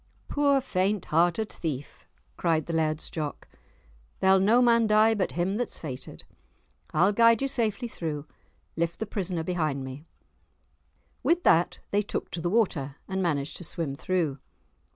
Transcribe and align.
"Poor 0.27 0.59
faint 0.61 1.05
hearted 1.13 1.49
thief!" 1.53 2.07
cried 2.35 2.65
the 2.65 2.73
Laird's 2.73 3.07
Jock. 3.07 3.47
"There'll 4.19 4.39
no 4.39 4.59
man 4.59 4.87
die 4.87 5.13
but 5.13 5.33
him 5.33 5.57
that's 5.57 5.77
fated; 5.77 6.23
I'll 6.91 7.13
guide 7.13 7.39
you 7.43 7.47
safely 7.47 7.87
through; 7.87 8.25
lift 8.75 8.97
the 8.97 9.05
prisoner 9.05 9.43
behind 9.43 9.83
me." 9.83 10.07
With 11.21 11.43
that 11.43 11.81
they 11.91 12.01
took 12.01 12.31
to 12.31 12.41
the 12.41 12.49
water 12.49 12.95
and 13.07 13.21
managed 13.21 13.57
to 13.57 13.63
swim 13.63 13.93
through. 13.95 14.39